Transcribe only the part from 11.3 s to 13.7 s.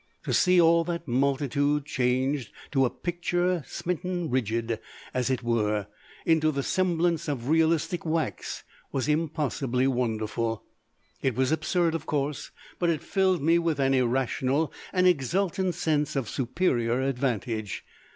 was absurd, of course; but it filled me